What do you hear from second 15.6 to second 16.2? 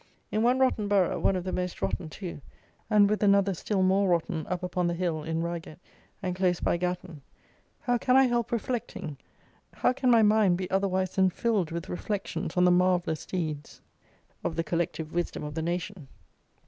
nation!